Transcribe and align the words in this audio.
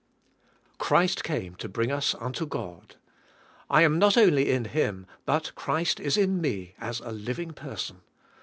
Christ 0.79 1.23
came 1.23 1.53
to 1.57 1.69
bring 1.69 1.91
us 1.91 2.15
unto 2.15 2.47
God. 2.47 2.95
I 3.69 3.83
am 3.83 3.99
not 3.99 4.17
only 4.17 4.49
in 4.49 4.65
Him 4.65 5.05
but 5.25 5.53
Christ 5.53 5.99
is 5.99 6.17
in 6.17 6.41
me 6.41 6.73
as 6.79 7.01
a 7.01 7.11
living 7.11 7.51
person. 7.53 8.01